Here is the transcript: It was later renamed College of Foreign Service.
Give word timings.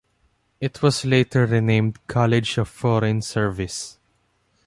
It 0.59 0.81
was 0.81 1.05
later 1.05 1.45
renamed 1.45 2.07
College 2.07 2.57
of 2.57 2.67
Foreign 2.67 3.21
Service. 3.21 3.99